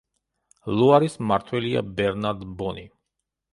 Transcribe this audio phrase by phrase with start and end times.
[0.77, 2.89] ლუარის მმართველია ბერნარდ ბონი.